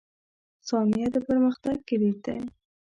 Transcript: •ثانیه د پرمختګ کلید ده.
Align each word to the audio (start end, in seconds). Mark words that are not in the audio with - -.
•ثانیه 0.67 1.07
د 1.15 1.17
پرمختګ 1.27 1.75
کلید 1.87 2.17
ده. 2.25 2.35